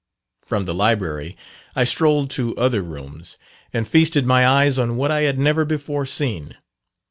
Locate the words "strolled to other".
1.83-2.81